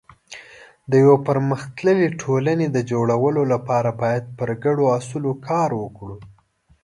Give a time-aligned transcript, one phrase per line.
[0.91, 6.17] د یو پرمختللي ټولنې د جوړولو لپاره باید پر ګډو اصولو کار وکړو.